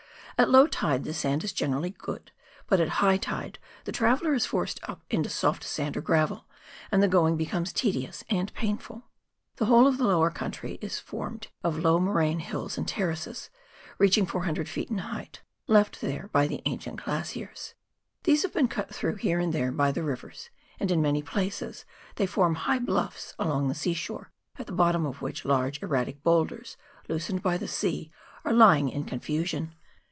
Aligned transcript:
At 0.37 0.49
low 0.49 0.65
tide 0.65 1.03
the 1.03 1.13
sand 1.13 1.43
is 1.43 1.53
generally 1.53 1.91
good, 1.91 2.31
but 2.65 2.79
at 2.79 2.87
high 3.05 3.17
tide 3.17 3.59
the 3.83 3.91
traveller 3.91 4.33
is 4.33 4.43
forced 4.43 4.79
up 4.89 5.03
into 5.07 5.29
soft 5.29 5.63
sand 5.63 5.95
or 5.95 6.01
gravel, 6.01 6.47
and 6.91 7.03
the 7.03 7.07
going 7.07 7.37
becomes 7.37 7.71
tedious 7.71 8.23
and 8.27 8.51
painful. 8.55 9.03
The 9.57 9.65
whole 9.67 9.85
of 9.85 9.99
the 9.99 10.03
lower 10.07 10.31
country 10.31 10.79
is 10.81 10.97
formed 10.97 11.49
of 11.63 11.77
low 11.77 11.99
morainic 11.99 12.41
hills 12.41 12.75
and 12.75 12.87
terraces, 12.87 13.51
reaching 13.99 14.25
400 14.25 14.65
ft. 14.65 14.89
in 14.89 14.97
height, 14.97 15.43
left 15.67 16.01
there 16.01 16.27
by 16.33 16.47
the 16.47 16.63
ancient 16.65 17.03
glaciers. 17.03 17.75
These 18.23 18.41
have 18.41 18.53
been 18.53 18.67
cut 18.67 18.91
through 18.91 19.17
here 19.17 19.37
and 19.39 19.53
there 19.53 19.71
by 19.71 19.91
the 19.91 20.01
rivers, 20.01 20.49
and, 20.79 20.89
in 20.89 21.03
many 21.03 21.21
places, 21.21 21.85
they 22.15 22.25
form 22.25 22.55
high 22.55 22.79
bluffs 22.79 23.35
along 23.37 23.67
the 23.67 23.75
sea 23.75 23.93
shore, 23.93 24.31
at 24.57 24.65
the 24.65 24.73
bottom 24.73 25.05
of 25.05 25.21
which 25.21 25.45
large 25.45 25.83
erratic 25.83 26.23
boulders, 26.23 26.77
loosened 27.07 27.43
by 27.43 27.57
the 27.57 27.67
sea, 27.67 28.11
are 28.43 28.53
lying 28.53 28.89
in 28.89 29.03
confusion. 29.03 29.75